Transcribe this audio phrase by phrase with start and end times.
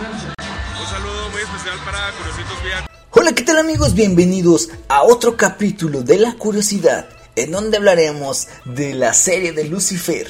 [0.00, 2.56] Un saludo muy especial para Curiositos.
[3.10, 3.92] Hola, ¿qué tal amigos?
[3.92, 7.06] Bienvenidos a otro capítulo de La Curiosidad,
[7.36, 10.26] en donde hablaremos de la serie de Lucifer.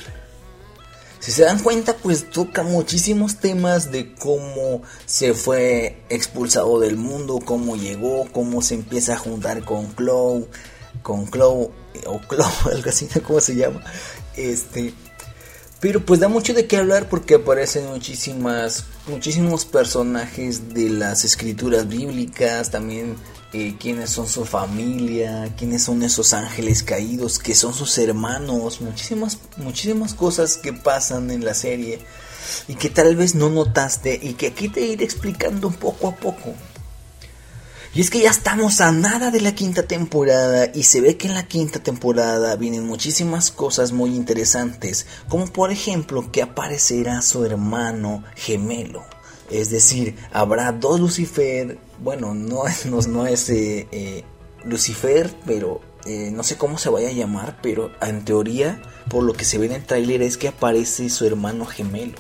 [1.21, 7.38] Si se dan cuenta, pues toca muchísimos temas de cómo se fue expulsado del mundo,
[7.38, 10.48] cómo llegó, cómo se empieza a juntar con Chloe,
[11.02, 11.71] con Chloe,
[12.06, 13.84] o Chloe, algo así, ¿cómo se llama?
[14.34, 14.94] Este,
[15.81, 21.88] pero pues da mucho de qué hablar porque aparecen muchísimas, muchísimos personajes de las escrituras
[21.88, 23.16] bíblicas, también
[23.54, 29.38] eh, quiénes son su familia, quiénes son esos ángeles caídos, que son sus hermanos, muchísimas,
[29.56, 32.01] muchísimas cosas que pasan en la serie
[32.68, 36.54] y que tal vez no notaste y que aquí te iré explicando poco a poco.
[37.92, 41.26] Y es que ya estamos a nada de la quinta temporada y se ve que
[41.26, 47.45] en la quinta temporada vienen muchísimas cosas muy interesantes, como por ejemplo que aparecerá su
[47.45, 49.02] hermano gemelo.
[49.50, 54.24] Es decir, habrá dos Lucifer, bueno, no, no, no es eh, eh,
[54.65, 59.32] Lucifer, pero eh, no sé cómo se vaya a llamar, pero en teoría, por lo
[59.32, 62.15] que se ve en el tráiler es que aparece su hermano gemelo.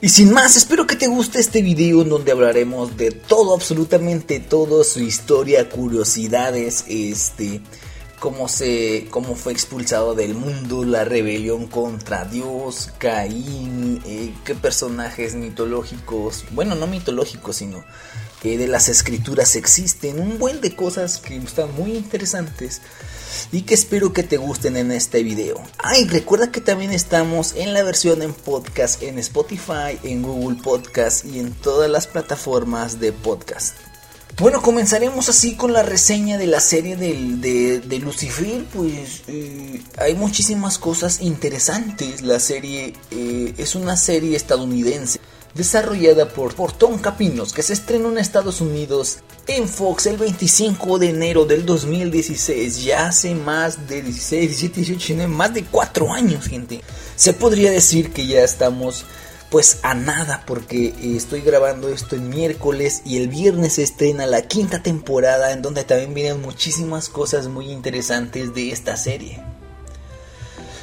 [0.00, 4.38] Y sin más, espero que te guste este video en donde hablaremos de todo, absolutamente
[4.38, 7.60] todo, su historia, curiosidades, este,
[8.20, 15.34] cómo se, cómo fue expulsado del mundo, la rebelión contra Dios, Caín, eh, qué personajes
[15.34, 17.84] mitológicos, bueno, no mitológicos, sino
[18.40, 22.82] que de las escrituras existen, un buen de cosas que están muy interesantes
[23.52, 25.62] y que espero que te gusten en este video.
[25.78, 31.24] Ay, recuerda que también estamos en la versión en podcast en Spotify, en Google Podcast
[31.24, 33.74] y en todas las plataformas de podcast.
[34.40, 38.64] Bueno, comenzaremos así con la reseña de la serie de, Lucifer.
[38.72, 42.22] Pues eh, hay muchísimas cosas interesantes.
[42.22, 45.18] La serie eh, es una serie estadounidense
[45.58, 50.98] desarrollada por, por Tom Capinos, que se estrenó en Estados Unidos en Fox el 25
[50.98, 56.46] de enero del 2016, ya hace más de 16, 17, 18, más de 4 años,
[56.46, 56.80] gente.
[57.16, 59.04] Se podría decir que ya estamos
[59.50, 64.26] pues a nada porque eh, estoy grabando esto el miércoles y el viernes se estrena
[64.26, 69.42] la quinta temporada en donde también vienen muchísimas cosas muy interesantes de esta serie.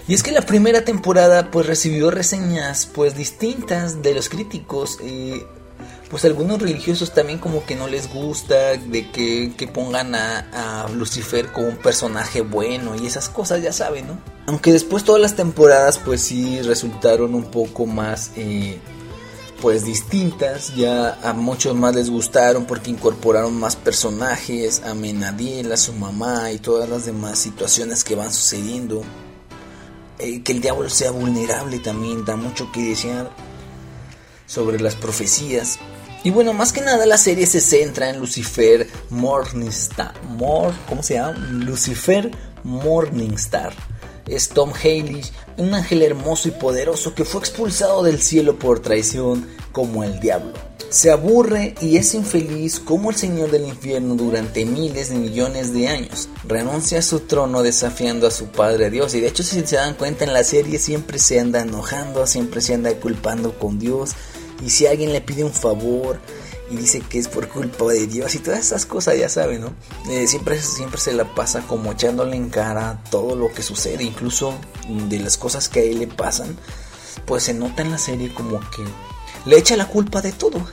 [0.08, 5.00] Y es que la primera temporada pues recibió reseñas pues distintas de los críticos.
[5.02, 5.46] Eh,
[6.10, 11.68] pues algunos religiosos también como que no les gusta de que, pongan a, Lucifer como
[11.68, 14.18] un personaje bueno y esas cosas ya saben, ¿no?
[14.46, 18.78] Aunque después todas las temporadas pues sí resultaron un poco más eh,
[19.62, 25.78] pues distintas, ya a muchos más les gustaron porque incorporaron más personajes, a Menadiel, a
[25.78, 29.02] su mamá y todas las demás situaciones que van sucediendo.
[30.20, 33.32] Eh, que el diablo sea vulnerable también da mucho que desear
[34.46, 35.80] sobre las profecías.
[36.24, 40.14] Y bueno, más que nada la serie se centra en Lucifer Morningstar.
[40.88, 41.38] ¿Cómo se llama?
[41.38, 42.32] Lucifer
[42.64, 43.74] Morningstar.
[44.28, 45.22] Es Tom Haley,
[45.58, 50.54] un ángel hermoso y poderoso que fue expulsado del cielo por traición como el diablo
[50.96, 55.90] se aburre y es infeliz como el Señor del infierno durante miles de millones de
[55.90, 56.30] años.
[56.48, 59.14] Renuncia a su trono desafiando a su Padre Dios.
[59.14, 62.62] Y de hecho si se dan cuenta en la serie siempre se anda enojando, siempre
[62.62, 64.12] se anda culpando con Dios.
[64.66, 66.20] Y si alguien le pide un favor
[66.70, 69.74] y dice que es por culpa de Dios y todas esas cosas ya saben, ¿no?
[70.10, 74.56] Eh, siempre, siempre se la pasa como echándole en cara todo lo que sucede, incluso
[74.88, 76.58] de las cosas que a él le pasan.
[77.26, 78.84] Pues se nota en la serie como que
[79.46, 80.66] le echa la culpa de todo.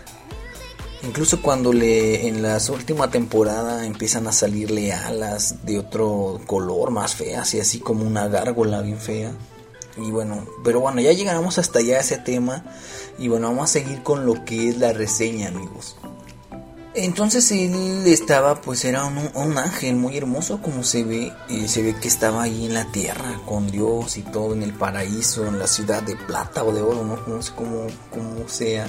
[1.04, 7.16] Incluso cuando le en la última temporada empiezan a salirle alas de otro color más
[7.16, 9.32] feas y así como una gárgola bien fea.
[9.96, 12.64] Y bueno, pero bueno, ya llegamos hasta allá a ese tema
[13.18, 15.96] y bueno, vamos a seguir con lo que es la reseña, amigos.
[16.94, 21.96] Entonces él estaba, pues era un, ángel muy hermoso como se ve, eh, se ve
[21.98, 25.66] que estaba ahí en la tierra con Dios y todo en el paraíso, en la
[25.66, 28.86] ciudad de plata o de oro, no, no sé cómo, cómo sea.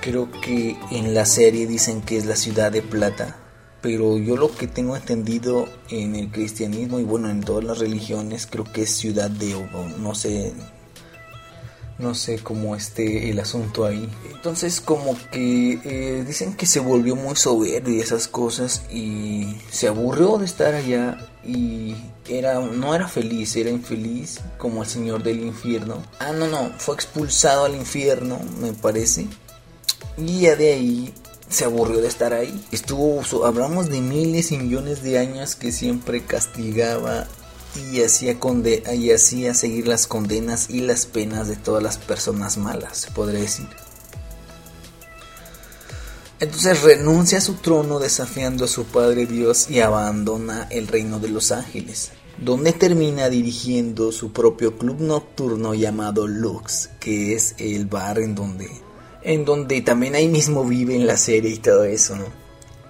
[0.00, 3.36] Creo que en la serie dicen que es la ciudad de plata,
[3.80, 8.46] pero yo lo que tengo entendido en el cristianismo y bueno en todas las religiones
[8.46, 10.52] creo que es ciudad de oro, no sé
[12.00, 14.08] no sé cómo esté el asunto ahí.
[14.32, 19.88] Entonces como que eh, dicen que se volvió muy soberbio y esas cosas y se
[19.88, 21.94] aburrió de estar allá y
[22.28, 26.02] era no era feliz, era infeliz como el señor del infierno.
[26.18, 29.26] Ah, no, no, fue expulsado al infierno, me parece.
[30.16, 31.14] Y ya de ahí
[31.48, 32.64] se aburrió de estar ahí.
[32.70, 37.26] Estuvo, hablamos de miles y millones de años que siempre castigaba
[37.76, 42.98] y hacía, conde y seguir las condenas y las penas de todas las personas malas,
[42.98, 43.68] se podría decir.
[46.40, 51.28] Entonces renuncia a su trono desafiando a su Padre Dios y abandona el reino de
[51.28, 58.18] los ángeles, donde termina dirigiendo su propio club nocturno llamado Lux, que es el bar
[58.18, 58.70] en donde,
[59.22, 62.24] en donde también ahí mismo vive en la serie y todo eso, ¿no?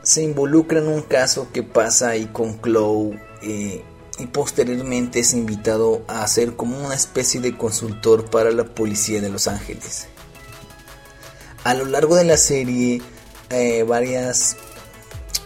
[0.05, 3.83] Se involucra en un caso que pasa ahí con Chloe eh,
[4.21, 9.31] y posteriormente es invitado a ser como una especie de consultor para la policía de
[9.31, 10.07] Los Ángeles.
[11.65, 13.03] A lo largo de la serie
[13.51, 14.57] eh, varias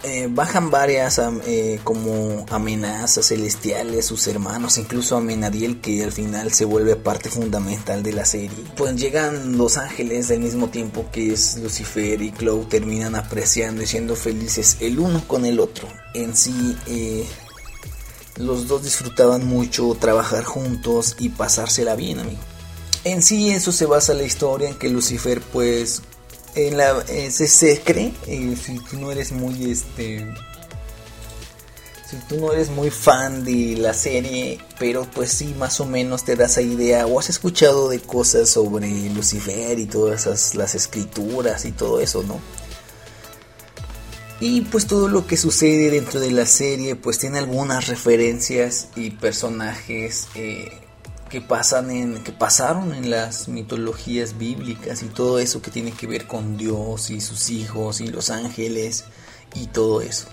[0.07, 6.53] eh, bajan varias eh, como amenazas celestiales, sus hermanos, incluso a Menadiel que al final
[6.53, 8.51] se vuelve parte fundamental de la serie.
[8.77, 13.87] Pues llegan los ángeles del mismo tiempo que es Lucifer y Chloe terminan apreciando y
[13.87, 15.89] siendo felices el uno con el otro.
[16.13, 16.77] En sí,
[18.37, 22.41] los dos disfrutaban mucho trabajar juntos y pasársela bien, amigo.
[23.05, 26.03] En sí eso se basa la historia en que Lucifer pues
[26.55, 30.33] en la, eh, se, cree, eh, si tú no eres muy este
[32.09, 36.25] si tú no eres muy fan de la serie, pero pues sí, más o menos
[36.25, 40.75] te das esa idea o has escuchado de cosas sobre Lucifer y todas esas las
[40.75, 42.41] escrituras y todo eso, ¿no?
[44.47, 49.09] Y pues todo lo que sucede dentro de la serie pues tiene algunas referencias y
[49.09, 50.71] personajes eh,
[51.31, 56.07] que pasan en que pasaron en las mitologías bíblicas y todo eso que tiene que
[56.07, 59.07] ver con Dios y sus hijos y los ángeles
[59.55, 60.27] y todo eso.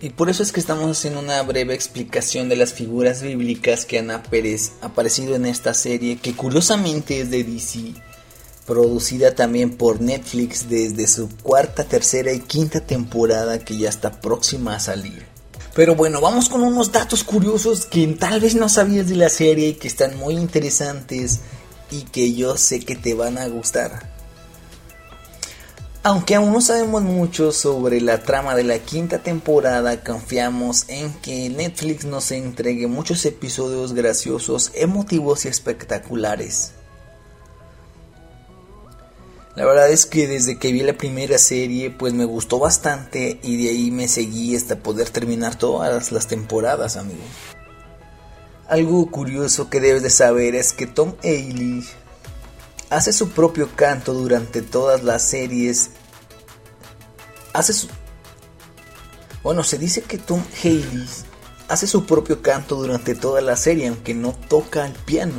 [0.00, 3.98] Y por eso es que estamos haciendo una breve explicación de las figuras bíblicas que
[3.98, 7.92] han aparecido en esta serie, que curiosamente es de DC,
[8.66, 14.76] producida también por Netflix desde su cuarta, tercera y quinta temporada que ya está próxima
[14.76, 15.26] a salir.
[15.74, 19.68] Pero bueno, vamos con unos datos curiosos que tal vez no sabías de la serie
[19.68, 21.40] y que están muy interesantes
[21.90, 24.10] y que yo sé que te van a gustar.
[26.04, 31.48] Aunque aún no sabemos mucho sobre la trama de la quinta temporada, confiamos en que
[31.48, 36.72] Netflix nos entregue muchos episodios graciosos, emotivos y espectaculares.
[39.54, 43.62] La verdad es que desde que vi la primera serie pues me gustó bastante y
[43.62, 47.20] de ahí me seguí hasta poder terminar todas las temporadas, amigo.
[48.66, 51.84] Algo curioso que debes de saber es que Tom Ailey
[52.88, 55.90] hace su propio canto durante todas las series.
[57.52, 57.88] Hace su...
[59.42, 61.06] Bueno, se dice que Tom Haley
[61.68, 65.34] hace su propio canto durante toda la serie, aunque no toca el piano.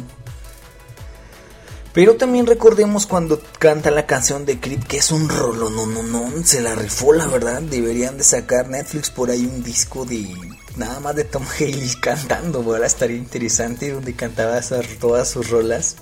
[1.94, 6.02] Pero también recordemos cuando canta la canción de Creep, que es un rolo, no, no,
[6.02, 7.62] no, se la rifó, la verdad.
[7.62, 10.28] Deberían de sacar Netflix por ahí un disco de
[10.76, 14.60] nada más de Tom Haley cantando, ahora estaría interesante donde cantaba
[15.00, 15.98] todas sus rolas.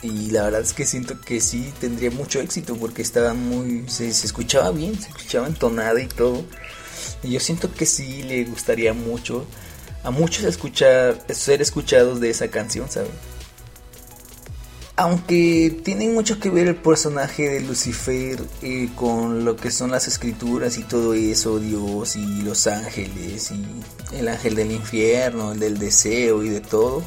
[0.00, 3.84] Y la verdad es que siento que sí tendría mucho éxito porque estaba muy.
[3.88, 6.44] Se, escuchaba bien, se escuchaba entonada y todo.
[7.22, 9.44] Y yo siento que sí le gustaría mucho
[10.04, 13.10] a muchos escuchar, ser escuchados de esa canción, ¿saben?
[14.96, 20.06] Aunque tiene mucho que ver el personaje de Lucifer eh, con lo que son las
[20.06, 25.78] escrituras y todo eso, Dios y los ángeles y el ángel del infierno, el del
[25.78, 27.02] deseo y de todo,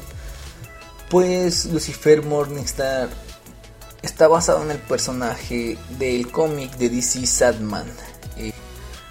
[1.10, 3.08] pues Lucifer Morningstar
[4.02, 7.86] está basado en el personaje del cómic de DC Sadman.
[8.36, 8.52] El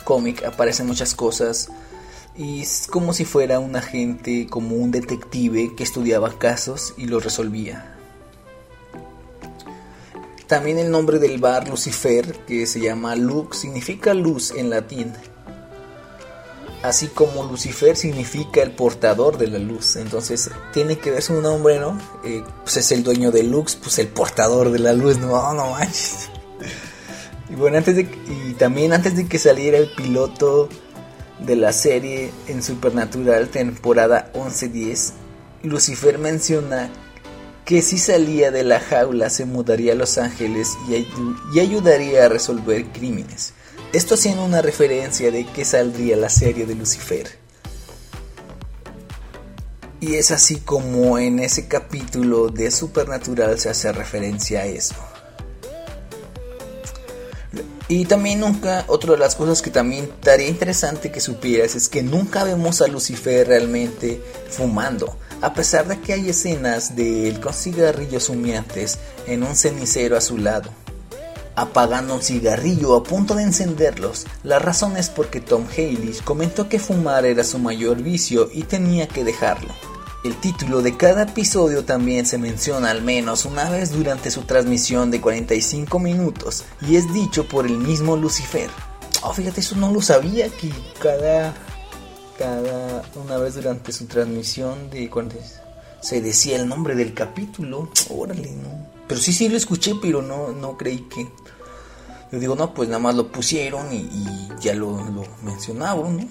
[0.04, 1.70] cómic aparecen muchas cosas
[2.36, 7.24] y es como si fuera un agente, como un detective que estudiaba casos y los
[7.24, 7.95] resolvía
[10.48, 15.14] también el nombre del bar Lucifer, que se llama Lux, significa luz en latín.
[16.84, 19.96] Así como Lucifer significa el portador de la luz.
[19.96, 22.00] Entonces tiene que ver su nombre, ¿no?
[22.24, 25.18] Eh, pues es el dueño de Lux, pues el portador de la luz.
[25.18, 26.30] No, no manches.
[27.50, 30.70] Y bueno, antes de, y también antes de que saliera el piloto
[31.40, 35.14] de la serie en Supernatural, temporada 11-10,
[35.64, 36.90] Lucifer menciona
[37.66, 42.86] que si salía de la jaula se mudaría a Los Ángeles y, ayudaría a resolver
[42.92, 43.54] crímenes.
[43.92, 47.40] Esto haciendo una referencia de que saldría la serie de Lucifer.
[50.00, 54.96] Y es así como en ese capítulo de Supernatural se hace referencia a eso.
[57.88, 62.04] Y también nunca, otra de las cosas que también estaría interesante que supieras es que
[62.04, 67.54] nunca vemos a Lucifer realmente fumando a pesar de que hay escenas de él con
[67.54, 68.98] cigarrillos humeantes
[69.28, 70.72] en un cenicero a su lado.
[71.56, 76.80] Apagando un cigarrillo a punto de encenderlos, la razón es porque Tom Haley comentó que
[76.80, 79.72] fumar era su mayor vicio y tenía que dejarlo.
[80.24, 85.12] El título de cada episodio también se menciona al menos una vez durante su transmisión
[85.12, 88.72] de 45 minutos y es dicho por el mismo Lucifer.
[89.22, 91.54] Oh, fíjate, eso no lo sabía, que cada,
[92.38, 95.36] cada una vez durante su transmisión de cuando
[96.02, 97.90] se decía el nombre del capítulo.
[98.10, 98.88] Órale, no.
[99.08, 101.28] Pero sí, sí lo escuché, pero no, no creí que...
[102.32, 104.10] Yo digo, no, pues nada más lo pusieron y,
[104.60, 105.24] ya lo, lo
[105.74, 106.30] ¿no?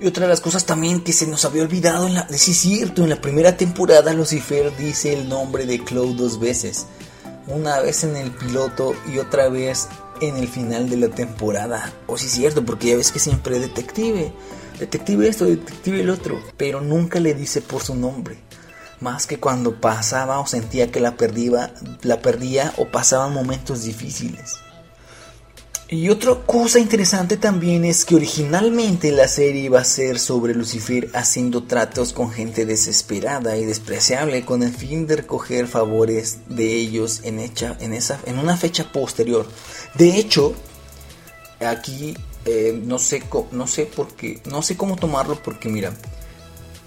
[0.00, 3.02] Y otra de las cosas también que se nos había olvidado, en la, es cierto,
[3.04, 6.86] en la primera temporada Lucifer dice el nombre de Chloe dos veces.
[7.46, 9.88] Una vez en el piloto y otra vez
[10.22, 11.92] en el final de la temporada.
[12.06, 14.32] O sí es cierto, porque ya ves que siempre detective.
[14.78, 16.40] Detective esto, detective el otro.
[16.56, 18.38] Pero nunca le dice por su nombre.
[19.00, 24.54] Más que cuando pasaba o sentía que la perdía, la perdía o pasaban momentos difíciles.
[25.92, 31.10] Y otra cosa interesante también es que originalmente la serie iba a ser sobre Lucifer
[31.12, 37.20] haciendo tratos con gente desesperada y despreciable con el fin de recoger favores de ellos
[37.24, 39.46] en, hecha, en, esa, en una fecha posterior.
[39.94, 40.54] De hecho,
[41.60, 45.92] aquí eh, no, sé, no sé por qué, no sé cómo tomarlo porque mira,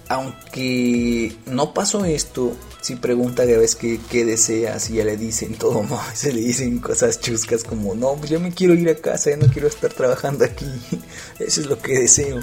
[0.08, 5.54] aunque no pasó esto, si pregunta de vez que qué deseas y ya le dicen
[5.54, 5.84] todo,
[6.14, 9.36] se le dicen cosas chuscas como, no, pues yo me quiero ir a casa, ya
[9.36, 10.66] no quiero estar trabajando aquí,
[11.38, 12.40] eso es lo que deseo.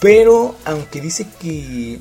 [0.00, 1.98] Pero aunque dice que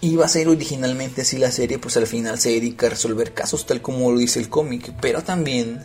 [0.00, 3.66] iba a ser originalmente así la serie, pues al final se dedica a resolver casos
[3.66, 5.84] tal como lo dice el cómic, pero también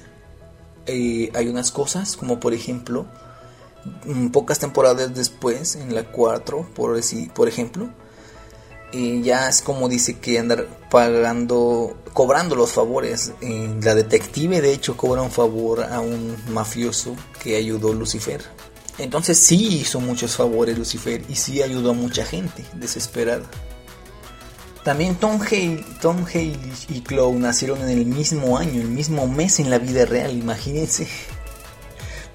[0.86, 3.08] eh, hay unas cosas como por ejemplo,
[4.32, 7.00] pocas temporadas después, en la 4, por,
[7.34, 7.90] por ejemplo,
[8.92, 13.34] y ya es como dice que andar pagando, cobrando los favores.
[13.42, 18.42] la detective de hecho cobra un favor a un mafioso que ayudó a Lucifer.
[18.98, 23.50] Entonces sí hizo muchos favores Lucifer y sí ayudó a mucha gente desesperada.
[24.84, 26.60] También Tom Haley, Tom Haley
[26.90, 31.08] y Chloe nacieron en el mismo año, el mismo mes en la vida real, imagínense.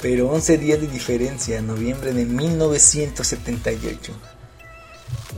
[0.00, 4.12] Pero 11 días de diferencia, noviembre de 1978.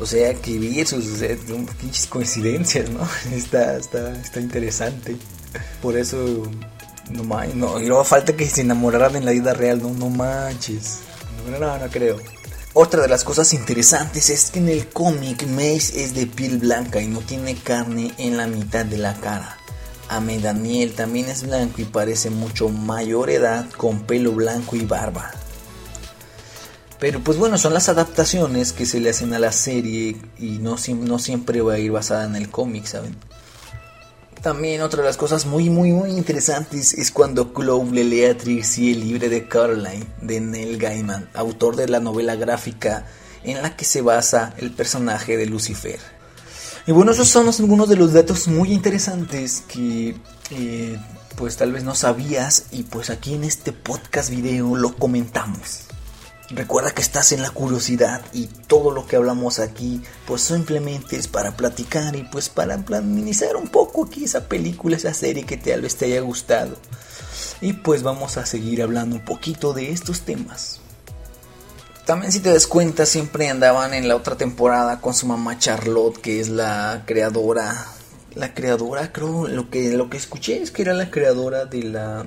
[0.01, 3.09] O sea, que vi eso, son pinches coincidencias, ¿no?
[3.35, 5.17] Está, está, está interesante.
[5.83, 6.43] Por eso,
[7.11, 10.09] no manches, no, y luego falta que se enamoraran en la vida real, no, no
[10.09, 11.01] manches.
[11.51, 12.19] No, no, no creo.
[12.75, 17.01] Otra de las cosas interesantes es que en el cómic Mace es de piel blanca
[17.01, 19.58] y no tiene carne en la mitad de la cara.
[20.09, 25.31] Ame Daniel también es blanco y parece mucho mayor edad con pelo blanco y barba.
[26.99, 30.77] Pero pues bueno, son las adaptaciones que se le hacen a la serie y no,
[31.01, 33.17] no siempre va a ir basada en el cómic, ¿saben?
[34.43, 38.39] También otra de las cosas muy muy muy interesantes es cuando Chloe le lee a
[38.39, 43.05] Trixie el libro de Caroline de Neil Gaiman, autor de la novela gráfica
[43.43, 46.18] en la que se basa el personaje de Lucifer.
[46.89, 50.17] Y bueno, esos son algunos de los datos muy interesantes que
[50.51, 50.99] eh,
[51.37, 55.81] pues tal vez no sabías y pues aquí en este podcast video lo comentamos.
[56.49, 61.29] Recuerda que estás en la curiosidad y todo lo que hablamos aquí pues simplemente es
[61.29, 65.83] para platicar y pues para minimizar un poco aquí esa película, esa serie que tal
[65.83, 66.75] vez te haya gustado.
[67.61, 70.81] Y pues vamos a seguir hablando un poquito de estos temas.
[72.09, 76.17] También si te das cuenta siempre andaban en la otra temporada con su mamá Charlotte
[76.17, 77.85] que es la creadora,
[78.35, 82.25] la creadora creo, lo que, lo que escuché es que era la creadora de la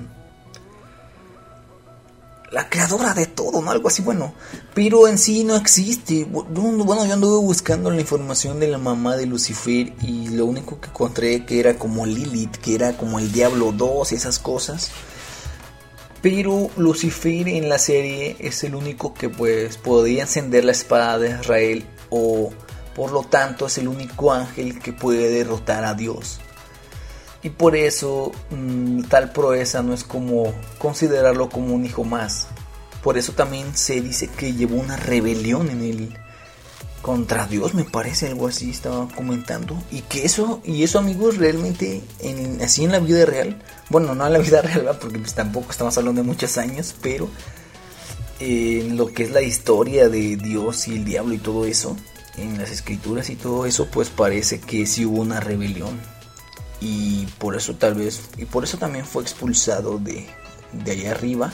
[2.52, 3.72] la creadora de todo, ¿no?
[3.72, 4.36] Algo así, bueno.
[4.76, 6.26] Pero en sí no existe.
[6.26, 10.90] Bueno, yo anduve buscando la información de la mamá de Lucifer y lo único que
[10.90, 14.92] encontré que era como Lilith, que era como el Diablo 2 y esas cosas.
[16.22, 21.32] Pero Lucifer en la serie es el único que pues podía encender la espada de
[21.32, 22.52] Israel o
[22.96, 26.40] por lo tanto es el único ángel que puede derrotar a Dios.
[27.42, 32.48] Y por eso mm, tal proeza no es como considerarlo como un hijo más.
[33.02, 36.18] Por eso también se dice que llevó una rebelión en él
[37.02, 39.82] contra Dios, me parece algo así estaba comentando.
[39.92, 44.26] Y que eso y eso amigos realmente en, así en la vida real, bueno no
[44.26, 47.30] en la vida real porque pues tampoco estamos hablando de muchos años, pero
[48.40, 51.96] en lo que es la historia de Dios y el diablo y todo eso,
[52.38, 56.00] en las escrituras y todo eso, pues parece que sí hubo una rebelión.
[56.80, 60.26] Y por eso tal vez y por eso también fue expulsado de,
[60.72, 61.54] de allá arriba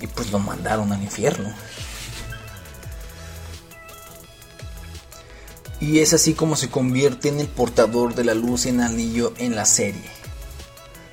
[0.00, 1.52] y pues lo mandaron al infierno.
[5.80, 9.56] Y es así como se convierte en el portador de la luz en anillo en
[9.56, 10.20] la serie.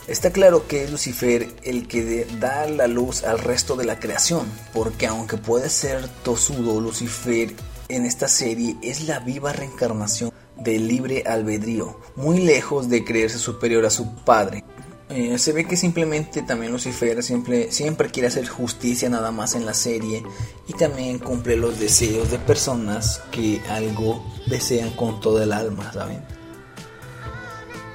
[0.08, 4.46] Está claro que es Lucifer el que da la luz al resto de la creación,
[4.74, 7.54] porque aunque puede ser tosudo, Lucifer
[7.90, 13.86] en esta serie es la viva reencarnación del libre albedrío, muy lejos de creerse superior
[13.86, 14.64] a su padre.
[15.10, 19.66] Eh, se ve que simplemente también Lucifer siempre, siempre quiere hacer justicia nada más en
[19.66, 20.22] la serie
[20.68, 26.22] y también cumple los deseos de personas que algo desean con todo el alma, ¿saben?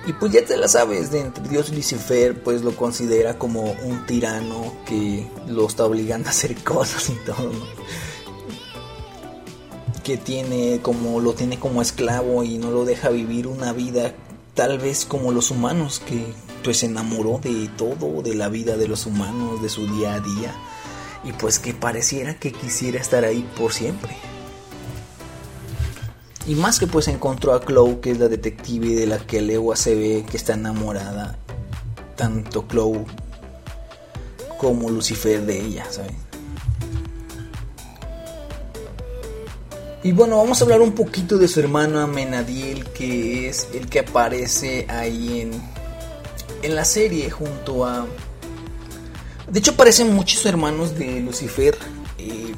[0.06, 3.62] Y pues ya te la sabes, de entre Dios y Lucifer pues lo considera como
[3.62, 7.52] un tirano que lo está obligando a hacer cosas y todo,
[10.02, 14.14] Que tiene como lo tiene como esclavo y no lo deja vivir una vida
[14.54, 18.88] tal vez como los humanos que pues se enamoró de todo, de la vida de
[18.88, 20.54] los humanos, de su día a día,
[21.24, 24.16] y pues que pareciera que quisiera estar ahí por siempre.
[26.46, 29.76] Y más que pues encontró a Chloe, que es la detective de la que Lewa
[29.76, 31.38] se ve que está enamorada,
[32.16, 33.04] tanto Chloe
[34.58, 36.16] como Lucifer de ella, ¿saben?
[40.04, 44.00] Y bueno, vamos a hablar un poquito de su hermano Menadiel, que es el que
[44.00, 45.52] aparece ahí en
[46.62, 48.06] en la serie junto a...
[49.48, 51.76] De hecho aparecen muchos hermanos de Lucifer
[52.18, 52.52] eh,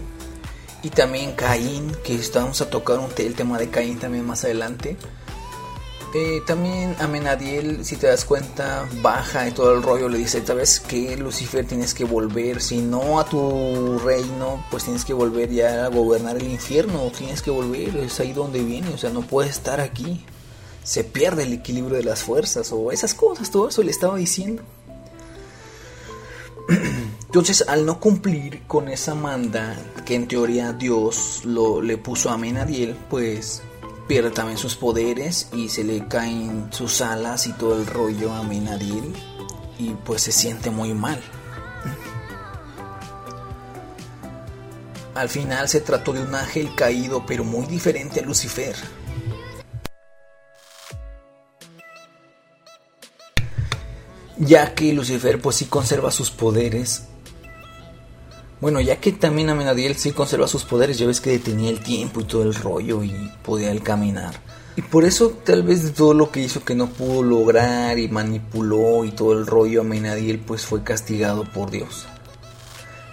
[0.82, 4.96] y también Caín, que vamos a tocar un, el tema de Caín también más adelante.
[6.14, 10.78] Eh, también Amenadiel, si te das cuenta, baja y todo el rollo, le dice, ¿sabes
[10.78, 15.86] que Lucifer tienes que volver, si no a tu reino, pues tienes que volver ya
[15.86, 19.50] a gobernar el infierno, tienes que volver, es ahí donde viene, o sea, no puedes
[19.50, 20.24] estar aquí
[20.84, 24.62] se pierde el equilibrio de las fuerzas o esas cosas, todo eso le estaba diciendo.
[27.26, 32.38] Entonces, al no cumplir con esa manda que en teoría Dios lo, le puso a
[32.38, 33.62] Menadiel, pues
[34.06, 38.42] pierde también sus poderes y se le caen sus alas y todo el rollo a
[38.42, 39.12] Menadiel
[39.78, 41.20] y pues se siente muy mal.
[45.14, 48.76] Al final se trató de un ángel caído pero muy diferente a Lucifer
[54.46, 57.04] ya que Lucifer pues sí conserva sus poderes.
[58.60, 62.20] Bueno, ya que también Amenadiel sí conserva sus poderes, ya ves que detenía el tiempo
[62.20, 64.40] y todo el rollo y podía caminar.
[64.76, 68.08] Y por eso tal vez de todo lo que hizo que no pudo lograr y
[68.08, 72.06] manipuló y todo el rollo Amenadiel pues fue castigado por Dios.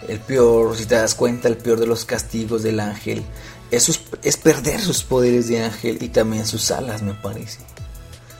[0.08, 3.23] El peor, si te das cuenta, el peor de los castigos del ángel
[3.69, 7.60] es, es perder sus poderes de ángel y también sus alas, me parece.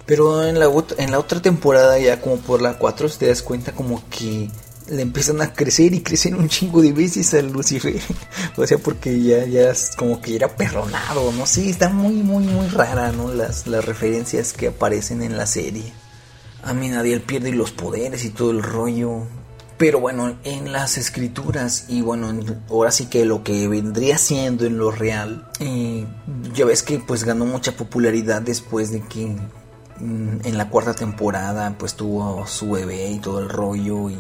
[0.06, 3.72] Pero en la, en la otra temporada, ya como por la 4, te das cuenta
[3.72, 4.50] como que
[4.90, 8.02] le empiezan a crecer y crecen un chingo de veces al Lucifer.
[8.58, 12.44] o sea, porque ya, ya es como que era perronado, no sé, está muy, muy,
[12.44, 13.34] muy rara, ¿no?
[13.34, 15.94] Las, las referencias que aparecen en la serie.
[16.64, 19.24] A mí nadie pierde los poderes y todo el rollo.
[19.78, 22.32] Pero bueno, en las escrituras y bueno,
[22.70, 26.06] ahora sí que lo que vendría siendo en lo real, eh,
[26.54, 29.36] ya ves que pues ganó mucha popularidad después de que
[30.02, 34.18] en la cuarta temporada pues tuvo su bebé y todo el rollo y,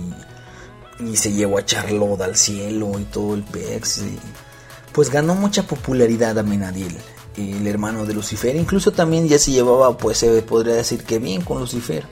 [1.15, 4.03] se llevó a Charlotte al cielo y todo el pex
[4.91, 6.95] pues ganó mucha popularidad a Menadiel
[7.37, 11.41] el hermano de Lucifer incluso también ya se llevaba pues se podría decir que bien
[11.41, 12.05] con Lucifer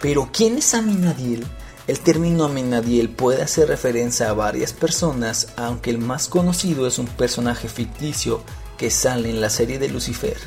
[0.00, 1.46] pero ¿quién es Amenadiel?
[1.86, 7.06] El término Amenadiel puede hacer referencia a varias personas, aunque el más conocido es un
[7.06, 8.42] personaje ficticio
[8.78, 10.38] que sale en la serie de Lucifer.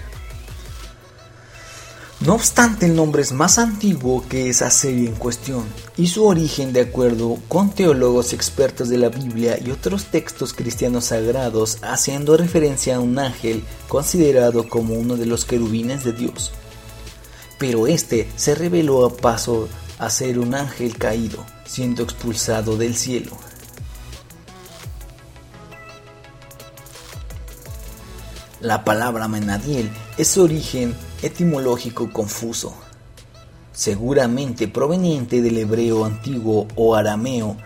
[2.26, 5.66] No obstante, el nombre es más antiguo que esa serie en cuestión
[5.98, 11.06] y su origen, de acuerdo con teólogos expertos de la Biblia y otros textos cristianos
[11.06, 16.54] sagrados, haciendo referencia a un ángel considerado como uno de los querubines de Dios.
[17.60, 19.68] Pero este se reveló a paso
[20.00, 23.32] a ser un ángel caído, siendo expulsado del cielo.
[28.62, 32.74] La palabra Menadiel es origen etimológico confuso,
[33.72, 37.58] seguramente proveniente del hebreo antiguo o arameo,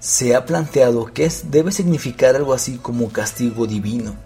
[0.00, 4.16] se ha planteado que debe significar algo así como castigo divino,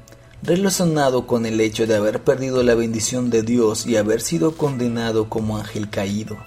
[0.42, 5.28] relacionado con el hecho de haber perdido la bendición de Dios y haber sido condenado
[5.28, 6.38] como ángel caído.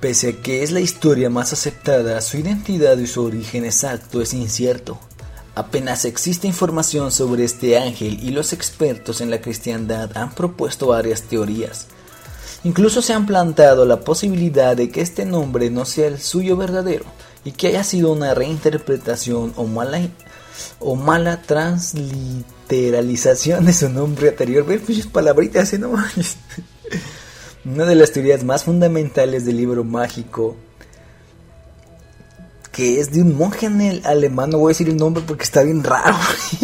[0.00, 4.34] Pese a que es la historia más aceptada, su identidad y su origen exacto es
[4.34, 4.98] incierto.
[5.56, 11.22] Apenas existe información sobre este ángel y los expertos en la cristiandad han propuesto varias
[11.22, 11.86] teorías.
[12.62, 17.06] Incluso se han plantado la posibilidad de que este nombre no sea el suyo verdadero
[17.42, 20.06] y que haya sido una reinterpretación o mala,
[20.78, 24.66] o mala transliteralización de su nombre anterior.
[24.66, 25.78] Pues palabritas, ¿eh?
[25.78, 25.92] no
[27.64, 30.54] Una de las teorías más fundamentales del libro mágico
[32.76, 35.44] que es de un monje en el alemán, no voy a decir el nombre porque
[35.44, 36.14] está bien raro,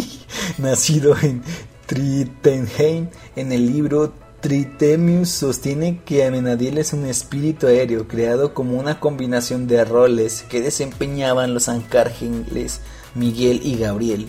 [0.59, 1.41] nacido en
[1.87, 8.99] Trittenheim, en el libro Tritemius sostiene que Amenadiel es un espíritu aéreo creado como una
[8.99, 12.81] combinación de roles que desempeñaban los arcángeles
[13.15, 14.27] Miguel y Gabriel,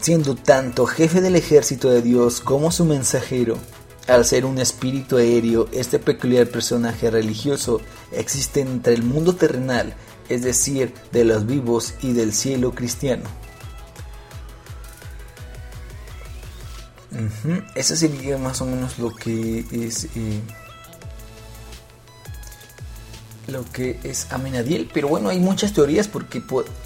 [0.00, 3.56] siendo tanto jefe del ejército de Dios como su mensajero.
[4.08, 9.94] Al ser un espíritu aéreo, este peculiar personaje religioso existe entre el mundo terrenal,
[10.34, 13.24] es decir, de los vivos y del cielo cristiano.
[17.74, 20.40] Eso sería más o menos lo que es eh,
[23.48, 24.88] lo que es Amenadiel.
[24.92, 26.42] Pero bueno, hay muchas teorías porque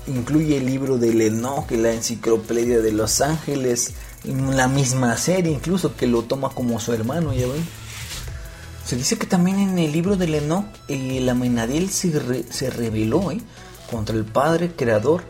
[0.06, 6.06] incluye el libro de Enoch, la enciclopedia de los ángeles, la misma serie incluso que
[6.06, 7.85] lo toma como su hermano, ya ven.
[8.86, 13.40] Se dice que también en el libro de Enoch el Amenadiel se, se rebeló ¿eh?
[13.90, 15.24] contra el Padre Creador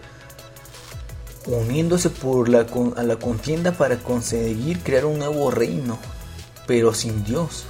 [1.46, 2.66] uniéndose por la,
[2.96, 5.98] a la contienda para conseguir crear un nuevo reino,
[6.66, 7.64] pero sin Dios.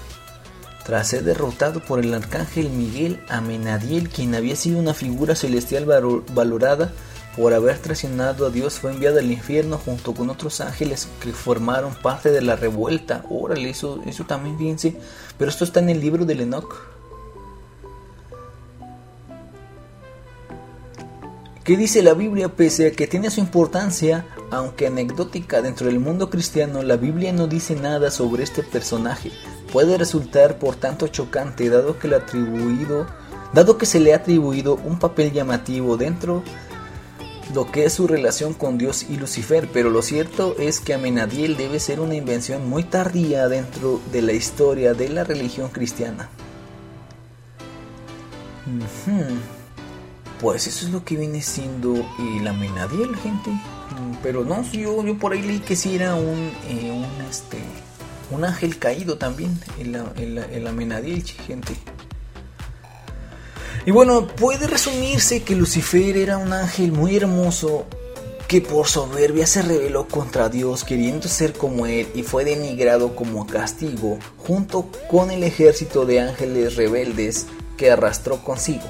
[0.85, 6.92] Tras ser derrotado por el arcángel Miguel Amenadiel, quien había sido una figura celestial valorada
[7.37, 11.94] por haber traicionado a Dios, fue enviado al infierno junto con otros ángeles que formaron
[11.94, 13.25] parte de la revuelta.
[13.29, 14.96] Órale, eso, eso también fíjense.
[15.37, 16.75] Pero esto está en el libro del Enoch.
[21.62, 22.49] ¿Qué dice la Biblia?
[22.49, 27.49] Pese a que tiene su importancia, aunque anecdótica dentro del mundo cristiano, la Biblia no
[27.49, 29.31] dice nada sobre este personaje.
[29.72, 33.07] Puede resultar por tanto chocante dado que, le atribuido,
[33.53, 36.44] dado que se le ha atribuido un papel llamativo dentro
[37.54, 41.56] lo que es su relación con Dios y Lucifer, pero lo cierto es que Amenadiel
[41.56, 46.28] debe ser una invención muy tardía dentro de la historia de la religión cristiana.
[50.40, 53.50] Pues eso es lo que viene siendo eh, la Menadiel, gente.
[53.50, 57.59] Mm, pero no, yo, yo por ahí leí que sí era un, eh, un, este,
[58.30, 61.74] un ángel caído también, el, el, el Amenadiel, gente.
[63.87, 67.87] Y bueno, puede resumirse que Lucifer era un ángel muy hermoso
[68.49, 73.46] que por soberbia se rebeló contra Dios queriendo ser como él y fue denigrado como
[73.46, 77.46] castigo junto con el ejército de ángeles rebeldes
[77.77, 78.85] que arrastró consigo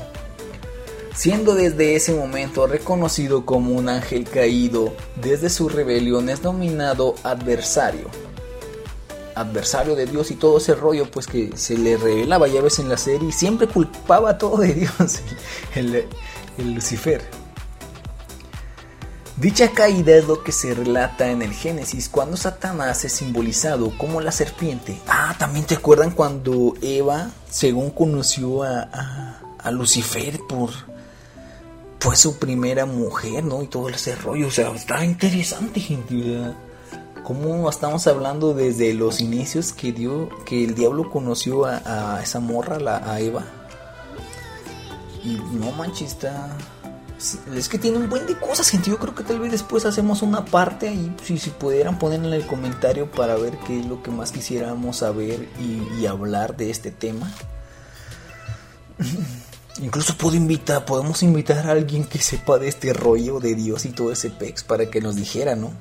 [1.16, 8.10] siendo desde ese momento reconocido como un ángel caído, desde su rebelión es nominado adversario.
[9.36, 12.88] Adversario de Dios y todo ese rollo pues que se le revelaba ya ves en
[12.88, 15.20] la serie siempre culpaba todo de Dios
[15.74, 16.06] el,
[16.58, 17.22] el Lucifer.
[19.36, 24.22] Dicha caída es lo que se relata en el Génesis cuando Satanás es simbolizado como
[24.22, 24.98] la serpiente.
[25.06, 30.70] Ah, también te acuerdan cuando Eva, según conoció a, a Lucifer por,
[31.98, 33.62] fue su primera mujer, ¿no?
[33.62, 36.54] Y todo ese rollo, o sea, está interesante, gente.
[37.26, 42.78] Cómo estamos hablando desde los inicios que dio, que el diablo conoció a, esa morra,
[42.78, 43.44] la, a Eva.
[45.24, 46.56] Y no manches, está...
[47.52, 48.90] Es que tiene un buen de cosas, gente.
[48.90, 52.46] Yo creo que tal vez después hacemos una parte si, si pudieran poner en el
[52.46, 56.92] comentario para ver qué es lo que más quisiéramos saber y, y hablar de este
[56.92, 57.28] tema.
[59.82, 63.88] Incluso puedo invitar, podemos invitar a alguien que sepa de este rollo de Dios y
[63.88, 65.72] todo ese pex para que nos dijera, ¿no?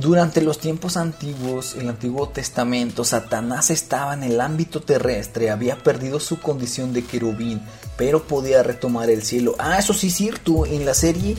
[0.00, 6.20] Durante los tiempos antiguos, el Antiguo Testamento, Satanás estaba en el ámbito terrestre, había perdido
[6.20, 7.60] su condición de querubín,
[7.98, 9.56] pero podía retomar el cielo.
[9.58, 11.36] Ah, eso sí es cierto, en la serie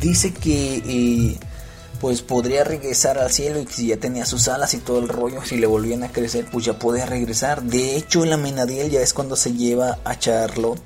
[0.00, 1.38] dice que eh,
[2.00, 5.44] pues podría regresar al cielo y si ya tenía sus alas y todo el rollo,
[5.44, 7.62] si le volvían a crecer, pues ya podía regresar.
[7.62, 10.82] De hecho, la Menadiel ya es cuando se lleva a Charlotte,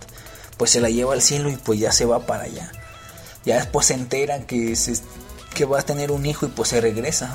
[0.59, 2.71] pues se la lleva al cielo y pues ya se va para allá.
[3.47, 4.77] Ya después se enteran que,
[5.59, 7.35] que va a tener un hijo y pues se regresa.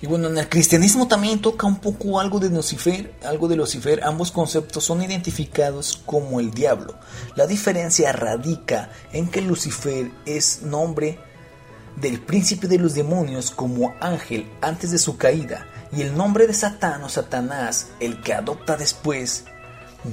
[0.00, 4.04] Y bueno, en el cristianismo también toca un poco algo de Lucifer, algo de Lucifer.
[4.04, 6.94] Ambos conceptos son identificados como el diablo.
[7.34, 11.18] La diferencia radica en que Lucifer es nombre
[11.96, 16.54] del príncipe de los demonios como ángel antes de su caída y el nombre de
[16.54, 19.46] Satán o Satanás el que adopta después,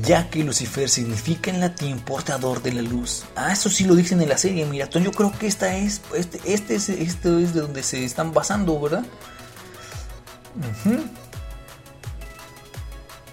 [0.02, 3.26] ya que Lucifer significa en latín portador de la luz.
[3.36, 6.40] Ah, eso sí lo dicen en la serie, mira, yo creo que esta es, este,
[6.46, 9.06] este es, esto es de donde se están basando, ¿verdad?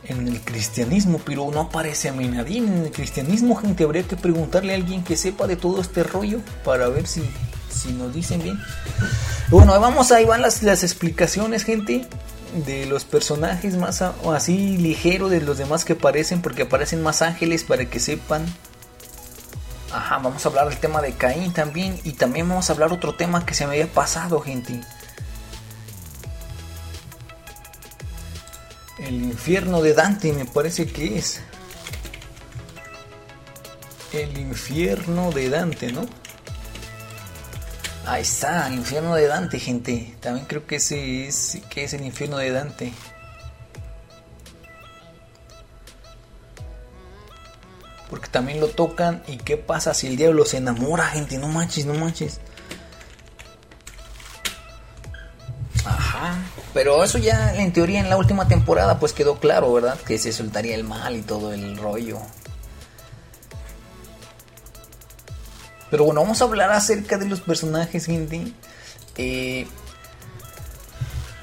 [0.04, 2.58] En el cristianismo, pero no aparece a nadie.
[2.58, 6.40] En el cristianismo, gente, habría que preguntarle a alguien que sepa de todo este rollo
[6.64, 7.22] para ver si,
[7.70, 8.58] si nos dicen bien.
[9.50, 12.08] Bueno, vamos, ahí van las, las explicaciones, gente
[12.52, 17.64] de los personajes más así ligero de los demás que aparecen porque aparecen más ángeles
[17.64, 18.46] para que sepan
[19.92, 21.98] Ajá, vamos a hablar del tema de Caín también.
[22.04, 24.80] Y también vamos a hablar otro tema que se me había pasado, gente.
[28.98, 31.40] El infierno de Dante me parece que es.
[34.12, 36.06] El infierno de Dante, ¿no?
[38.06, 40.16] Ahí está, el infierno de Dante, gente.
[40.20, 42.92] También creo que ese es, que es el infierno de Dante.
[48.08, 49.22] Porque también lo tocan.
[49.26, 51.38] ¿Y qué pasa si el diablo se enamora, gente?
[51.38, 52.40] No manches, no manches.
[55.84, 56.38] Ajá.
[56.74, 59.98] Pero eso ya en teoría en la última temporada pues quedó claro, ¿verdad?
[59.98, 62.18] Que se soltaría el mal y todo el rollo.
[65.90, 68.52] Pero bueno, vamos a hablar acerca de los personajes, gente.
[69.16, 69.66] Eh,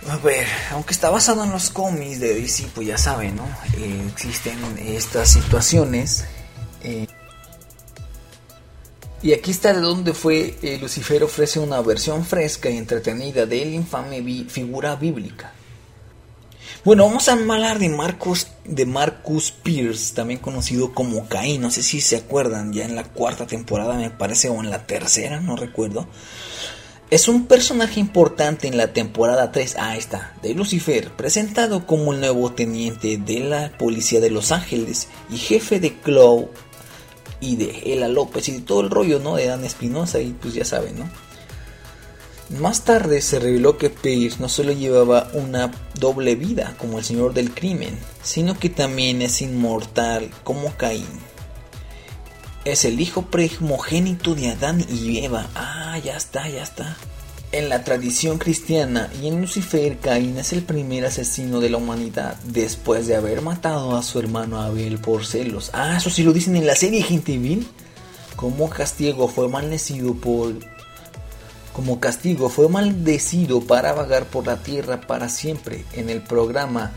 [0.10, 3.45] a ver, aunque está basado en los cómics de DC, pues ya saben, ¿no?
[3.77, 6.23] Eh, existen estas situaciones.
[6.81, 7.07] Eh,
[9.21, 13.71] y aquí está de donde fue Lucifer ofrece una versión fresca y entretenida de la
[13.71, 15.51] infame figura bíblica.
[16.83, 21.61] Bueno, vamos a hablar de Marcus, de Marcus Pierce, también conocido como Caín.
[21.61, 24.85] No sé si se acuerdan, ya en la cuarta temporada me parece, o en la
[24.85, 26.07] tercera, no recuerdo.
[27.09, 32.19] Es un personaje importante en la temporada 3, ah, está, de Lucifer, presentado como el
[32.19, 36.49] nuevo teniente de la policía de Los Ángeles y jefe de Claw
[37.39, 39.35] y de Ela López y todo el rollo, ¿no?
[39.35, 41.26] De Dan Espinosa y pues ya saben, ¿no?
[42.49, 47.33] Más tarde se reveló que Pierce no solo llevaba una doble vida como el señor
[47.33, 51.05] del crimen, sino que también es inmortal como Caín.
[52.63, 55.49] Es el hijo primogénito de Adán y Eva.
[55.55, 56.95] Ah, ya está, ya está.
[57.51, 62.38] En la tradición cristiana y en Lucifer, Caín es el primer asesino de la humanidad
[62.45, 65.69] después de haber matado a su hermano Abel por celos.
[65.73, 67.67] Ah, eso sí lo dicen en la serie, gente, ¿bien?
[68.38, 70.53] Como castigo fue maldecido por
[71.77, 75.85] como castigo fue maldecido para vagar por la tierra para siempre.
[75.93, 76.91] En el programa,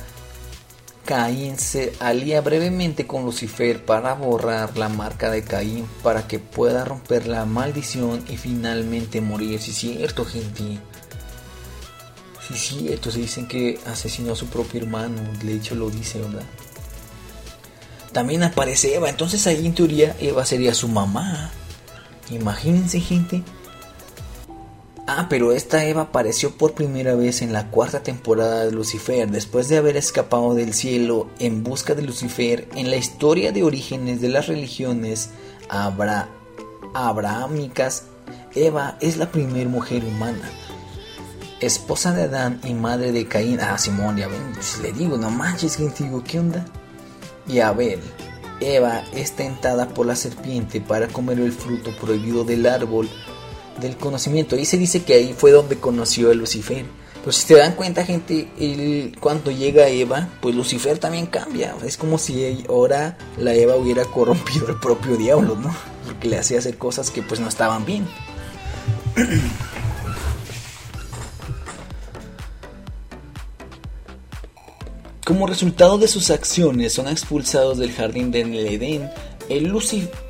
[1.05, 6.87] Caín se alía brevemente con Lucifer para borrar la marca de Caín para que pueda
[6.87, 9.61] romper la maldición y finalmente morir.
[9.61, 10.79] Si es cierto, gente.
[12.49, 15.21] Si es cierto, se dicen que asesinó a su propio hermano.
[15.45, 16.47] De hecho, lo dice, ¿verdad?
[18.13, 19.11] También aparece Eva.
[19.11, 21.51] Entonces ahí en teoría Eva sería su mamá.
[22.31, 23.45] Imagínense, gente
[25.13, 29.69] Ah, pero esta Eva apareció por primera vez en la cuarta temporada de Lucifer, después
[29.69, 34.29] de haber escapado del cielo en busca de Lucifer en la historia de orígenes de
[34.29, 35.31] las religiones
[35.69, 36.29] abra
[36.95, 38.05] abrahámicas.
[38.55, 40.49] Eva es la primera mujer humana,
[41.59, 43.59] esposa de Adán y madre de Caín.
[43.59, 46.65] Ah, Simón, ya ven, pues le digo, no manches, gente, digo, ¿qué onda?
[47.49, 47.99] Y Abel.
[48.61, 53.09] Eva es tentada por la serpiente para comer el fruto prohibido del árbol
[53.81, 54.57] del conocimiento.
[54.57, 56.85] Ahí se dice que ahí fue donde conoció a Lucifer.
[57.21, 61.77] Pero si te dan cuenta, gente, el, cuando llega Eva, pues Lucifer también cambia.
[61.85, 65.75] Es como si ahora la Eva hubiera corrompido al propio diablo, ¿no?
[66.07, 68.07] Porque le hacía hacer cosas que pues no estaban bien.
[75.25, 79.11] Como resultado de sus acciones, son expulsados del jardín de Edén.
[79.49, 80.30] El Lucifer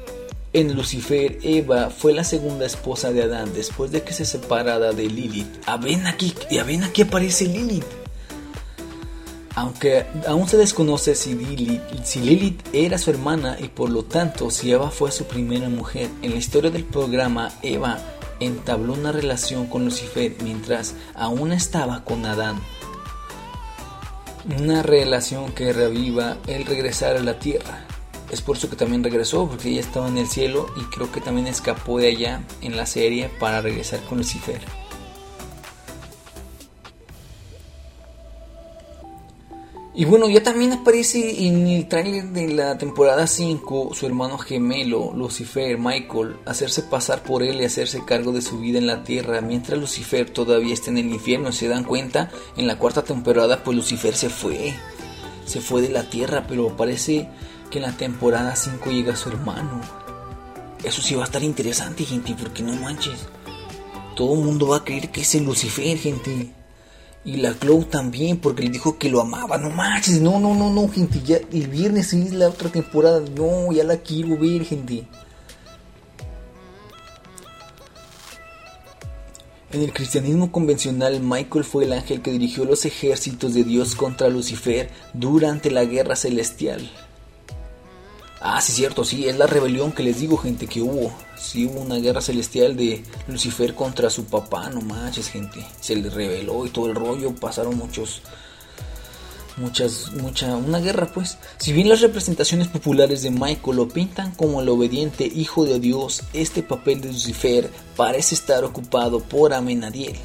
[0.53, 5.09] en Lucifer, Eva fue la segunda esposa de Adán después de que se separara de
[5.09, 5.63] Lilith.
[5.67, 6.35] Ah, ven aquí,
[6.83, 7.85] aquí aparece Lilith.
[9.55, 14.51] Aunque aún se desconoce si Lilith, si Lilith era su hermana y por lo tanto
[14.51, 17.99] si Eva fue su primera mujer, en la historia del programa Eva
[18.41, 22.61] entabló una relación con Lucifer mientras aún estaba con Adán.
[24.59, 27.87] Una relación que reviva el regresar a la tierra.
[28.31, 31.21] Es por eso que también regresó, porque ella estaba en el cielo y creo que
[31.21, 34.61] también escapó de allá en la serie para regresar con Lucifer.
[39.93, 45.13] Y bueno, ya también aparece en el trailer de la temporada 5 su hermano gemelo,
[45.15, 49.41] Lucifer, Michael, hacerse pasar por él y hacerse cargo de su vida en la tierra,
[49.41, 51.51] mientras Lucifer todavía está en el infierno.
[51.51, 52.31] ¿Se dan cuenta?
[52.57, 54.73] En la cuarta temporada, pues Lucifer se fue,
[55.45, 57.29] se fue de la tierra, pero aparece
[57.71, 59.81] que en la temporada 5 llega su hermano.
[60.85, 63.27] Eso sí va a estar interesante, gente, porque no manches.
[64.17, 66.53] Todo el mundo va a creer que es el Lucifer, gente.
[67.25, 69.59] Y la Chloe también, porque le dijo que lo amaba.
[69.59, 71.21] No manches, no, no, no, no, gente.
[71.25, 73.21] Ya el viernes es la otra temporada.
[73.21, 75.07] No, ya la quiero ver, gente.
[79.73, 84.29] En el cristianismo convencional, Michael fue el ángel que dirigió los ejércitos de Dios contra
[84.29, 86.91] Lucifer durante la guerra celestial.
[88.43, 91.13] Ah, sí, cierto, sí, es la rebelión que les digo, gente, que hubo.
[91.37, 95.67] Sí, hubo una guerra celestial de Lucifer contra su papá, no manches, gente.
[95.79, 98.23] Se le rebeló y todo el rollo, pasaron muchos.
[99.59, 101.37] Muchas, mucha, una guerra pues.
[101.59, 106.23] Si bien las representaciones populares de Michael lo pintan como el obediente hijo de Dios,
[106.33, 110.17] este papel de Lucifer parece estar ocupado por Amenadiel.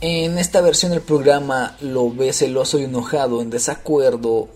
[0.00, 4.48] En esta versión del programa lo ve celoso y enojado, en desacuerdo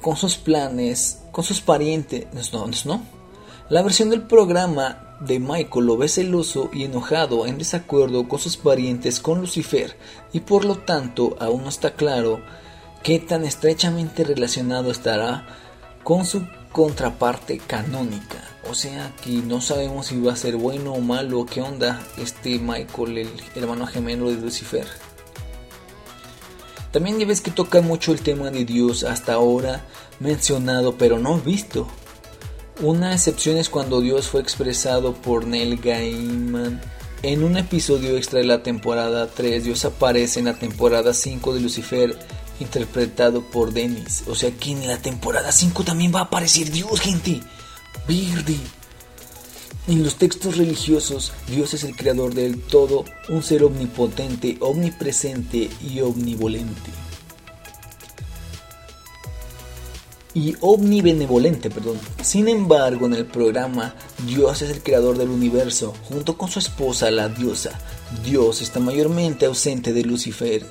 [0.00, 2.26] con sus planes, con sus parientes.
[2.52, 3.02] No, no.
[3.68, 8.56] La versión del programa de Michael lo ve celoso y enojado en desacuerdo con sus
[8.56, 9.96] parientes con Lucifer
[10.32, 12.40] y por lo tanto aún no está claro
[13.02, 15.46] qué tan estrechamente relacionado estará
[16.02, 18.38] con su contraparte canónica.
[18.68, 22.58] O sea que no sabemos si va a ser bueno o malo, qué onda este
[22.58, 24.86] Michael, el hermano gemelo de Lucifer.
[26.92, 29.84] También ya ves que toca mucho el tema de Dios hasta ahora
[30.18, 31.86] mencionado pero no visto.
[32.82, 36.80] Una excepción es cuando Dios fue expresado por Neil Gaiman.
[37.22, 41.60] En un episodio extra de la temporada 3, Dios aparece en la temporada 5 de
[41.60, 42.18] Lucifer,
[42.58, 44.24] interpretado por Dennis.
[44.26, 47.40] O sea que en la temporada 5 también va a aparecer Dios, gente.
[48.08, 48.56] Verde.
[49.88, 56.00] En los textos religiosos, Dios es el creador del todo, un ser omnipotente, omnipresente y
[56.00, 56.90] omnivolente.
[60.34, 61.98] y omnibenevolente, perdón.
[62.22, 63.94] Sin embargo, en el programa,
[64.26, 67.78] Dios es el creador del universo, junto con su esposa, la diosa.
[68.24, 70.64] Dios está mayormente ausente de Lucifer.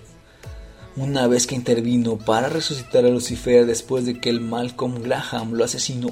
[0.95, 5.63] Una vez que intervino para resucitar a Lucifer después de que el Malcolm Graham lo
[5.63, 6.11] asesinó.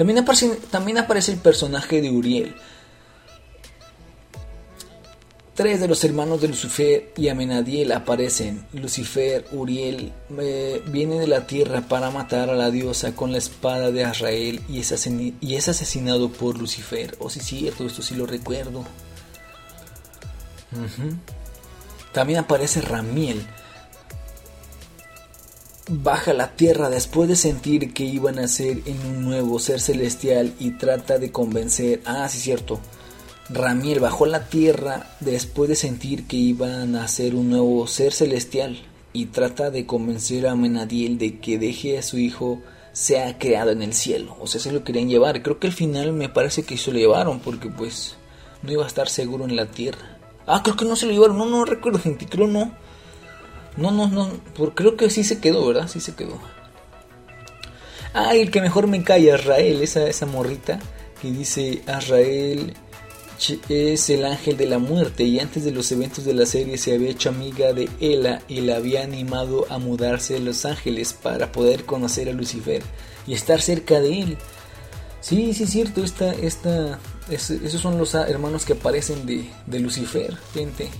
[0.00, 2.54] También aparece, también aparece el personaje de Uriel,
[5.54, 8.64] Tres de los hermanos de Lucifer y Amenadiel aparecen.
[8.72, 13.90] Lucifer, Uriel, eh, viene de la tierra para matar a la diosa con la espada
[13.90, 17.14] de Azrael y es, asesinado por Lucifer.
[17.18, 18.86] Oh, sí, cierto, esto sí lo recuerdo.
[22.14, 23.44] También aparece Ramiel.
[25.92, 30.54] Baja la tierra después de sentir que iban a ser en un nuevo ser celestial
[30.60, 32.00] y trata de convencer.
[32.04, 32.78] Ah, sí, cierto
[33.48, 38.80] Ramiel bajó la tierra después de sentir que iban a ser un nuevo ser celestial
[39.12, 42.60] y trata de convencer a Menadiel de que deje a su hijo
[42.92, 44.36] sea creado en el cielo.
[44.38, 45.42] O sea, se lo querían llevar.
[45.42, 48.14] Creo que al final me parece que se lo llevaron porque pues
[48.62, 50.18] no iba a estar seguro en la tierra.
[50.46, 51.36] Ah, creo que no se lo llevaron.
[51.36, 52.26] No, no recuerdo, gente.
[52.26, 52.72] Creo no.
[53.80, 54.28] No, no, no.
[54.54, 55.88] Por, creo que sí se quedó, ¿verdad?
[55.88, 56.38] Sí se quedó.
[58.12, 59.82] Ah, el que mejor me cae, Azrael.
[59.82, 60.78] Esa, esa morrita
[61.20, 62.74] que dice Azrael
[63.68, 66.94] es el ángel de la muerte y antes de los eventos de la serie se
[66.94, 71.50] había hecho amiga de Ella y la había animado a mudarse a Los Ángeles para
[71.50, 72.82] poder conocer a Lucifer
[73.26, 74.38] y estar cerca de él.
[75.22, 76.98] Sí, sí es cierto, esta, esta,
[77.30, 80.90] esos son los hermanos que aparecen de, de Lucifer, gente.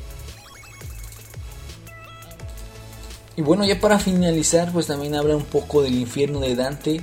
[3.40, 7.00] Y bueno, ya para finalizar, pues también habla un poco del infierno de Dante.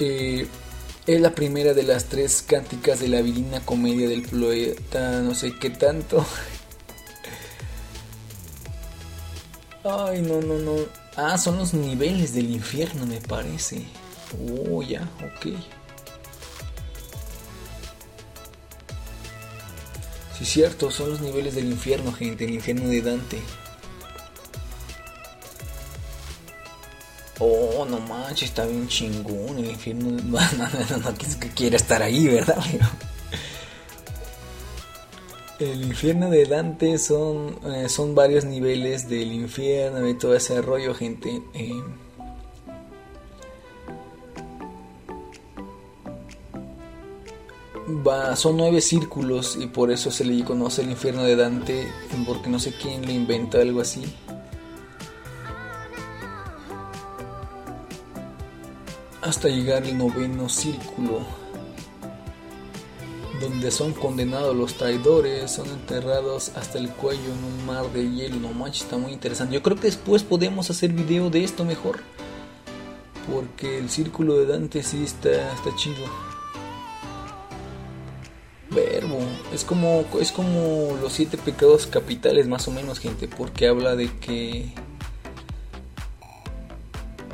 [0.00, 0.48] Eh,
[1.06, 5.56] es la primera de las tres cánticas de la divina comedia del poeta, no sé
[5.56, 6.26] qué tanto.
[9.84, 10.72] Ay, no, no, no.
[11.14, 13.84] Ah, son los niveles del infierno, me parece.
[14.68, 15.54] Oh, ya, ok.
[20.36, 23.40] Sí, cierto, son los niveles del infierno, gente, el infierno de Dante.
[27.38, 29.58] Oh, no manches, está bien chingón.
[29.58, 30.10] El infierno.
[30.10, 30.20] No,
[30.58, 32.62] no, no, no, que quiera estar ahí, ¿verdad?
[35.58, 40.94] El infierno de Dante son, eh, son varios niveles del infierno y todo ese rollo,
[40.94, 41.40] gente.
[41.54, 41.82] Eh,
[48.06, 51.86] va, son nueve círculos y por eso se le conoce el infierno de Dante,
[52.26, 54.02] porque no sé quién le inventó algo así.
[59.34, 61.18] Hasta llegar al noveno círculo,
[63.40, 68.36] donde son condenados los traidores, son enterrados hasta el cuello en un mar de hielo.
[68.36, 69.54] No manches, está muy interesante.
[69.54, 71.98] Yo creo que después podemos hacer video de esto mejor,
[73.32, 76.06] porque el círculo de Dante sí está, está chido.
[78.70, 79.18] Verbo,
[79.52, 84.12] es como, es como los siete pecados capitales, más o menos, gente, porque habla de
[84.20, 84.72] que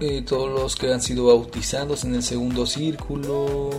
[0.00, 3.70] eh, todos los que han sido bautizados en el segundo círculo,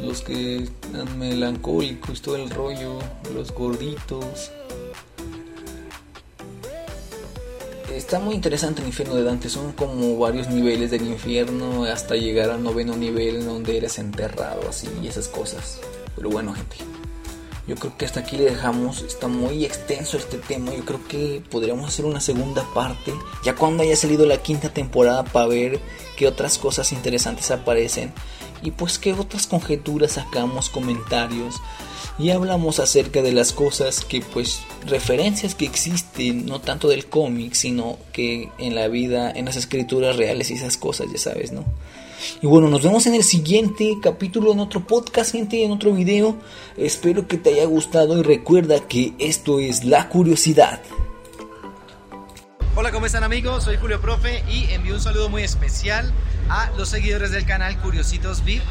[0.00, 2.98] los que están melancólicos, todo el rollo,
[3.34, 4.50] los gorditos.
[7.96, 9.48] está muy interesante el infierno de Dante.
[9.48, 14.88] Son como varios niveles del infierno hasta llegar al noveno nivel donde eres enterrado así
[15.02, 15.80] y esas cosas.
[16.14, 16.76] Pero bueno, gente.
[17.66, 19.02] Yo creo que hasta aquí le dejamos.
[19.02, 20.72] Está muy extenso este tema.
[20.74, 23.12] Yo creo que podríamos hacer una segunda parte.
[23.44, 25.80] Ya cuando haya salido la quinta temporada para ver
[26.16, 28.12] qué otras cosas interesantes aparecen.
[28.62, 31.56] Y pues qué otras conjeturas sacamos, comentarios.
[32.18, 36.46] Y hablamos acerca de las cosas que pues referencias que existen.
[36.46, 37.54] No tanto del cómic.
[37.54, 41.64] Sino que en la vida, en las escrituras reales y esas cosas, ya sabes, ¿no?
[42.40, 46.36] Y bueno, nos vemos en el siguiente capítulo, en otro podcast, gente, en otro video.
[46.76, 50.80] Espero que te haya gustado y recuerda que esto es La Curiosidad.
[52.74, 53.64] Hola, ¿cómo están amigos?
[53.64, 56.12] Soy Julio Profe y envío un saludo muy especial
[56.50, 58.62] a los seguidores del canal Curiositos VIP.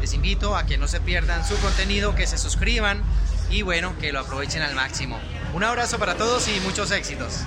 [0.00, 3.02] Les invito a que no se pierdan su contenido, que se suscriban
[3.50, 5.18] y bueno, que lo aprovechen al máximo.
[5.54, 7.40] Un abrazo para todos y muchos éxitos.